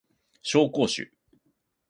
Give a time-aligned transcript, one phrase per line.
[0.43, 1.11] 紹興酒